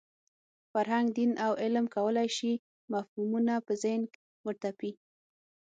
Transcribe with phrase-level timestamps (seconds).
[0.71, 2.53] فرهنګ، دین او علم کولای شي
[2.93, 4.03] مفهومونه په ذهن
[4.45, 4.91] وتپي.